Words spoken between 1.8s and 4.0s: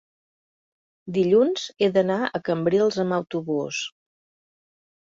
he d'anar a Cambrils amb autobús.